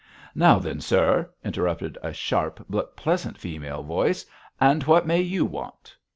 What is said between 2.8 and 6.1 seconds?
pleasant female voice, 'and what may you want?'